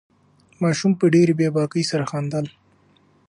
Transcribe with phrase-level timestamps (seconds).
[0.61, 2.45] ماشوم په ډېرې بې باکۍ سره خندل.